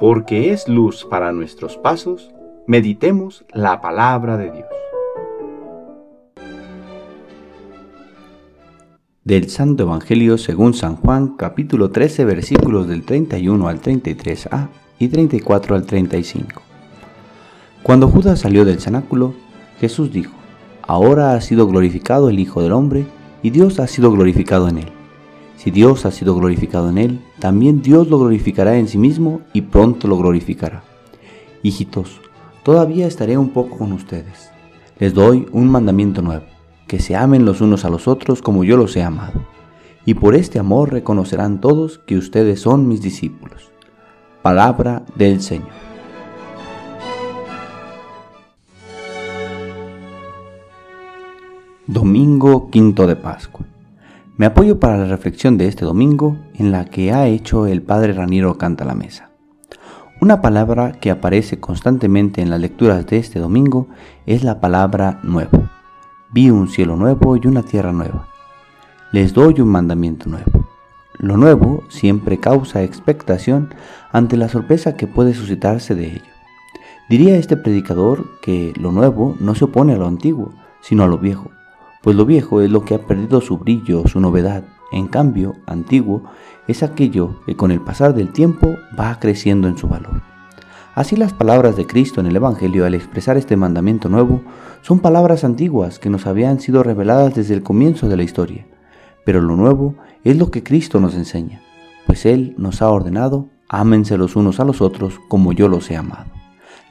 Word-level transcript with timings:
porque 0.00 0.50
es 0.50 0.66
luz 0.66 1.04
para 1.04 1.30
nuestros 1.30 1.76
pasos, 1.76 2.30
meditemos 2.66 3.44
la 3.52 3.82
palabra 3.82 4.38
de 4.38 4.50
Dios. 4.50 4.66
Del 9.24 9.50
Santo 9.50 9.82
Evangelio 9.82 10.38
según 10.38 10.72
San 10.72 10.96
Juan, 10.96 11.36
capítulo 11.36 11.90
13, 11.90 12.24
versículos 12.24 12.88
del 12.88 13.04
31 13.04 13.68
al 13.68 13.82
33a 13.82 14.68
y 14.98 15.08
34 15.08 15.76
al 15.76 15.84
35. 15.84 16.62
Cuando 17.82 18.08
Judas 18.08 18.40
salió 18.40 18.64
del 18.64 18.80
cenáculo, 18.80 19.34
Jesús 19.80 20.10
dijo, 20.10 20.32
Ahora 20.80 21.34
ha 21.34 21.40
sido 21.42 21.66
glorificado 21.66 22.30
el 22.30 22.38
Hijo 22.38 22.62
del 22.62 22.72
Hombre, 22.72 23.04
y 23.42 23.50
Dios 23.50 23.78
ha 23.78 23.86
sido 23.86 24.10
glorificado 24.10 24.66
en 24.68 24.78
él. 24.78 24.99
Si 25.62 25.70
Dios 25.70 26.06
ha 26.06 26.10
sido 26.10 26.34
glorificado 26.34 26.88
en 26.88 26.96
él, 26.96 27.20
también 27.38 27.82
Dios 27.82 28.08
lo 28.08 28.18
glorificará 28.18 28.78
en 28.78 28.88
sí 28.88 28.96
mismo 28.96 29.42
y 29.52 29.60
pronto 29.60 30.08
lo 30.08 30.16
glorificará. 30.16 30.84
Hijitos, 31.62 32.22
todavía 32.62 33.06
estaré 33.06 33.36
un 33.36 33.50
poco 33.50 33.76
con 33.76 33.92
ustedes. 33.92 34.50
Les 34.98 35.12
doy 35.12 35.46
un 35.52 35.68
mandamiento 35.68 36.22
nuevo, 36.22 36.46
que 36.86 36.98
se 36.98 37.14
amen 37.14 37.44
los 37.44 37.60
unos 37.60 37.84
a 37.84 37.90
los 37.90 38.08
otros 38.08 38.40
como 38.40 38.64
yo 38.64 38.78
los 38.78 38.96
he 38.96 39.02
amado. 39.02 39.42
Y 40.06 40.14
por 40.14 40.34
este 40.34 40.58
amor 40.58 40.94
reconocerán 40.94 41.60
todos 41.60 41.98
que 41.98 42.16
ustedes 42.16 42.62
son 42.62 42.88
mis 42.88 43.02
discípulos. 43.02 43.70
Palabra 44.40 45.02
del 45.14 45.42
Señor. 45.42 45.68
Domingo 51.86 52.70
quinto 52.70 53.06
de 53.06 53.16
Pascua. 53.16 53.66
Me 54.40 54.46
apoyo 54.46 54.80
para 54.80 54.96
la 54.96 55.04
reflexión 55.04 55.58
de 55.58 55.68
este 55.68 55.84
domingo 55.84 56.38
en 56.54 56.72
la 56.72 56.86
que 56.86 57.12
ha 57.12 57.26
hecho 57.26 57.66
el 57.66 57.82
padre 57.82 58.14
Raniero 58.14 58.56
Canta 58.56 58.86
la 58.86 58.94
Mesa. 58.94 59.32
Una 60.22 60.40
palabra 60.40 60.92
que 60.92 61.10
aparece 61.10 61.60
constantemente 61.60 62.40
en 62.40 62.48
las 62.48 62.58
lecturas 62.58 63.06
de 63.06 63.18
este 63.18 63.38
domingo 63.38 63.88
es 64.24 64.42
la 64.42 64.58
palabra 64.58 65.20
nuevo. 65.24 65.68
Vi 66.32 66.48
un 66.48 66.68
cielo 66.68 66.96
nuevo 66.96 67.36
y 67.36 67.46
una 67.46 67.62
tierra 67.64 67.92
nueva. 67.92 68.28
Les 69.12 69.34
doy 69.34 69.60
un 69.60 69.68
mandamiento 69.68 70.30
nuevo. 70.30 70.66
Lo 71.18 71.36
nuevo 71.36 71.84
siempre 71.90 72.40
causa 72.40 72.82
expectación 72.82 73.74
ante 74.10 74.38
la 74.38 74.48
sorpresa 74.48 74.96
que 74.96 75.06
puede 75.06 75.34
suscitarse 75.34 75.94
de 75.94 76.12
ello. 76.12 76.32
Diría 77.10 77.36
este 77.36 77.58
predicador 77.58 78.24
que 78.40 78.72
lo 78.80 78.90
nuevo 78.90 79.36
no 79.38 79.54
se 79.54 79.66
opone 79.66 79.92
a 79.92 79.98
lo 79.98 80.06
antiguo, 80.06 80.54
sino 80.80 81.02
a 81.02 81.08
lo 81.08 81.18
viejo, 81.18 81.50
pues 82.02 82.16
lo 82.16 82.24
viejo 82.24 82.60
es 82.60 82.70
lo 82.70 82.84
que 82.84 82.94
ha 82.94 83.06
perdido 83.06 83.40
su 83.40 83.58
brillo, 83.58 84.06
su 84.06 84.20
novedad. 84.20 84.64
En 84.92 85.06
cambio, 85.06 85.54
antiguo 85.66 86.22
es 86.66 86.82
aquello 86.82 87.40
que 87.46 87.56
con 87.56 87.70
el 87.70 87.80
pasar 87.80 88.14
del 88.14 88.32
tiempo 88.32 88.76
va 88.98 89.18
creciendo 89.20 89.68
en 89.68 89.76
su 89.76 89.88
valor. 89.88 90.22
Así 90.94 91.16
las 91.16 91.32
palabras 91.32 91.76
de 91.76 91.86
Cristo 91.86 92.20
en 92.20 92.26
el 92.26 92.36
Evangelio 92.36 92.84
al 92.84 92.94
expresar 92.94 93.36
este 93.36 93.56
mandamiento 93.56 94.08
nuevo 94.08 94.42
son 94.82 94.98
palabras 94.98 95.44
antiguas 95.44 95.98
que 95.98 96.10
nos 96.10 96.26
habían 96.26 96.60
sido 96.60 96.82
reveladas 96.82 97.34
desde 97.34 97.54
el 97.54 97.62
comienzo 97.62 98.08
de 98.08 98.16
la 98.16 98.22
historia. 98.22 98.66
Pero 99.24 99.40
lo 99.40 99.54
nuevo 99.54 99.94
es 100.24 100.36
lo 100.36 100.50
que 100.50 100.62
Cristo 100.62 100.98
nos 101.00 101.14
enseña, 101.14 101.62
pues 102.06 102.26
Él 102.26 102.54
nos 102.58 102.82
ha 102.82 102.88
ordenado, 102.88 103.48
ámense 103.68 104.18
los 104.18 104.34
unos 104.34 104.58
a 104.58 104.64
los 104.64 104.80
otros 104.80 105.20
como 105.28 105.52
yo 105.52 105.68
los 105.68 105.90
he 105.90 105.96
amado. 105.96 106.30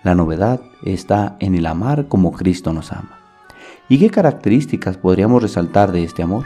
La 0.04 0.16
novedad 0.16 0.62
está 0.84 1.36
en 1.40 1.56
el 1.56 1.66
amar 1.66 2.08
como 2.08 2.32
Cristo 2.32 2.72
nos 2.72 2.94
ama. 2.94 3.19
¿Y 3.92 3.98
qué 3.98 4.12
características 4.12 4.98
podríamos 4.98 5.42
resaltar 5.42 5.92
de 5.92 6.04
este 6.04 6.22
amor? 6.22 6.46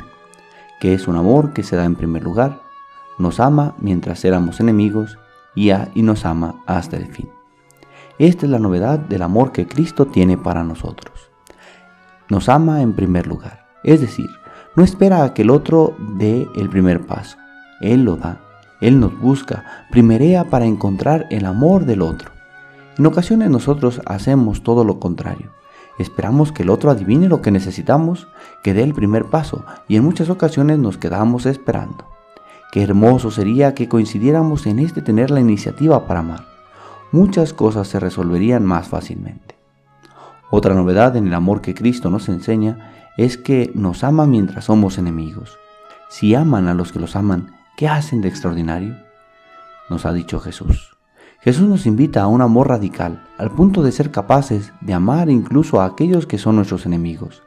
Que 0.80 0.94
es 0.94 1.09
un 1.09 1.17
amor 1.17 1.52
que 1.52 1.63
se 1.63 1.75
da 1.75 1.83
en 1.83 1.95
primer 1.95 2.23
lugar, 2.23 2.61
nos 3.17 3.41
ama 3.41 3.75
mientras 3.80 4.23
éramos 4.23 4.61
enemigos 4.61 5.19
y, 5.53 5.71
y 5.71 6.03
nos 6.03 6.25
ama 6.25 6.64
hasta 6.66 6.95
el 6.95 7.08
fin. 7.08 7.30
Esta 8.17 8.45
es 8.45 8.49
la 8.49 8.59
novedad 8.59 8.97
del 8.97 9.23
amor 9.23 9.52
que 9.52 9.67
Cristo 9.67 10.05
tiene 10.05 10.38
para 10.38 10.64
nosotros. 10.64 11.32
Nos 12.30 12.48
ama 12.48 12.82
en 12.82 12.93
primer 12.93 13.27
lugar, 13.27 13.65
es 13.83 13.99
decir, 13.99 14.30
no 14.77 14.83
espera 14.86 15.26
a 15.26 15.33
que 15.33 15.42
el 15.42 15.49
otro 15.49 15.98
dé 16.17 16.48
el 16.55 16.70
primer 16.70 17.05
paso. 17.05 17.37
Él 17.82 18.05
lo 18.05 18.15
da, 18.15 18.39
Él 18.80 19.02
nos 19.02 19.20
busca, 19.20 19.86
primerea 19.92 20.45
para 20.45 20.65
encontrar 20.65 21.27
el 21.30 21.45
amor 21.45 21.83
del 21.83 22.03
otro. 22.03 22.32
En 22.98 23.05
ocasiones 23.05 23.49
nosotros 23.49 24.02
hacemos 24.05 24.64
todo 24.64 24.86
lo 24.86 25.02
contrario 25.02 25.52
Esperamos 25.99 26.52
que 26.52 26.64
el 26.64 26.70
otro 26.70 26.89
adivine 26.89 27.30
lo 27.30 27.42
que 27.42 27.52
necesitamos, 27.52 28.27
que 28.64 28.73
dé 28.73 28.83
el 28.83 28.93
primer 28.93 29.26
paso 29.26 29.64
y 29.87 29.95
en 29.95 30.04
muchas 30.04 30.30
ocasiones 30.30 30.80
nos 30.80 30.98
quedamos 30.98 31.45
esperando. 31.45 32.08
Qué 32.71 32.81
hermoso 32.81 33.30
sería 33.30 33.76
que 33.76 33.87
coincidiéramos 33.87 34.65
en 34.65 34.80
este 34.80 35.02
tener 35.02 35.30
la 35.30 35.39
iniciativa 35.39 36.08
para 36.08 36.21
amar. 36.21 36.45
Muchas 37.11 37.53
cosas 37.53 37.87
se 37.87 37.99
resolverían 37.99 38.65
más 38.65 38.87
fácilmente. 38.87 39.55
Otra 40.49 40.73
novedad 40.73 41.15
en 41.15 41.27
el 41.27 41.33
amor 41.36 41.61
que 41.61 41.76
Cristo 41.76 42.09
nos 42.09 42.30
enseña 42.30 42.92
es 43.17 43.37
que 43.37 43.71
nos 43.76 44.03
ama 44.03 44.26
mientras 44.26 44.65
somos 44.65 44.98
enemigos. 44.98 45.59
Si 46.09 46.33
aman 46.33 46.67
a 46.67 46.73
los 46.73 46.92
que 46.92 46.99
los 46.99 47.15
aman, 47.15 47.55
¿qué 47.77 47.87
hacen 47.87 48.21
de 48.21 48.30
extraordinario? 48.30 48.95
Nos 49.89 50.05
ha 50.08 50.14
dicho 50.14 50.39
Jesús. 50.39 50.92
Jesús 51.43 51.67
nos 51.67 51.86
invita 51.86 52.21
a 52.21 52.27
un 52.27 52.42
amor 52.42 52.70
radical, 52.70 53.21
al 53.37 53.52
punto 53.52 53.83
de 53.83 53.92
ser 53.92 54.11
capaces 54.11 54.71
de 54.80 54.93
amar 54.93 55.30
incluso 55.30 55.81
a 55.81 55.86
aquellos 55.86 56.26
que 56.26 56.37
son 56.37 56.55
nuestros 56.55 56.86
enemigos. 56.86 57.43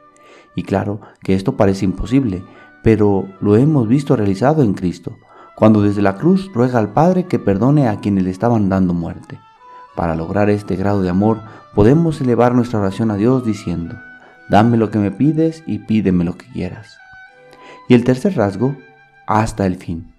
Y 0.55 0.61
claro 0.61 1.01
que 1.23 1.33
esto 1.33 1.57
parece 1.57 1.85
imposible, 1.85 2.43
pero 2.83 3.27
lo 3.41 3.55
hemos 3.55 3.87
visto 3.87 4.15
realizado 4.15 4.61
en 4.61 4.75
Cristo, 4.75 5.17
cuando 5.55 5.81
desde 5.81 6.03
la 6.03 6.15
cruz 6.15 6.51
ruega 6.53 6.77
al 6.77 6.93
Padre 6.93 7.25
que 7.25 7.39
perdone 7.39 7.87
a 7.87 7.99
quienes 7.99 8.23
le 8.23 8.29
estaban 8.29 8.69
dando 8.69 8.93
muerte. 8.93 9.39
Para 9.95 10.15
lograr 10.15 10.51
este 10.51 10.75
grado 10.75 11.01
de 11.01 11.09
amor 11.09 11.41
podemos 11.73 12.21
elevar 12.21 12.53
nuestra 12.53 12.79
oración 12.79 13.09
a 13.09 13.15
Dios 13.15 13.43
diciendo, 13.43 13.95
dame 14.47 14.77
lo 14.77 14.91
que 14.91 14.99
me 14.99 15.09
pides 15.09 15.63
y 15.65 15.79
pídeme 15.79 16.23
lo 16.23 16.37
que 16.37 16.45
quieras. 16.51 16.99
Y 17.89 17.95
el 17.95 18.03
tercer 18.03 18.37
rasgo, 18.37 18.75
hasta 19.25 19.65
el 19.65 19.77
fin. 19.77 20.13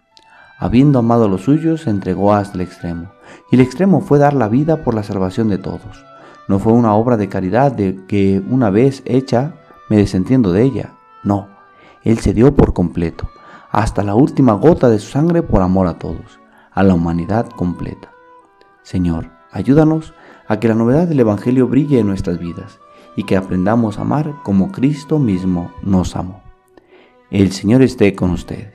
Habiendo 0.61 0.99
amado 0.99 1.27
a 1.27 1.29
los 1.29 1.43
suyos, 1.43 1.83
se 1.83 1.91
entregó 1.91 2.35
hasta 2.35 2.55
el 2.55 2.63
extremo 2.63 3.13
y 3.51 3.55
el 3.55 3.61
extremo 3.61 4.01
fue 4.01 4.19
dar 4.19 4.35
la 4.35 4.49
vida 4.49 4.83
por 4.83 4.95
la 4.95 5.05
salvación 5.05 5.49
de 5.49 5.59
todos. 5.59 6.05
No 6.49 6.59
fue 6.59 6.73
una 6.73 6.95
obra 6.95 7.17
de 7.17 7.29
caridad 7.29 7.71
de 7.71 8.01
que 8.09 8.43
una 8.51 8.71
vez 8.71 9.03
hecha 9.05 9.55
me 9.89 9.99
desentiendo 9.99 10.51
de 10.51 10.65
ella. 10.65 10.95
No, 11.23 11.47
Él 12.03 12.19
se 12.19 12.35
dio 12.35 12.55
por 12.57 12.73
completo, 12.73 13.29
hasta 13.71 14.03
la 14.03 14.17
última 14.17 14.55
gota 14.55 14.89
de 14.89 14.99
su 14.99 15.11
sangre 15.11 15.43
por 15.43 15.63
amor 15.63 15.87
a 15.87 15.99
todos, 15.99 16.41
a 16.73 16.83
la 16.83 16.95
humanidad 16.95 17.49
completa. 17.51 18.11
Señor, 18.83 19.31
ayúdanos 19.53 20.13
a 20.49 20.59
que 20.59 20.69
la 20.69 20.75
novedad 20.75 21.07
del 21.07 21.21
Evangelio 21.21 21.69
brille 21.69 22.01
en 22.01 22.07
nuestras 22.09 22.39
vidas 22.39 22.81
y 23.15 23.25
que 23.25 23.37
aprendamos 23.37 23.99
a 23.99 24.03
amar 24.03 24.35
como 24.43 24.73
Cristo 24.73 25.19
mismo 25.19 25.71
nos 25.83 26.17
amó. 26.17 26.43
El 27.31 27.53
Señor 27.53 27.83
esté 27.83 28.15
con 28.15 28.31
ustedes. 28.31 28.75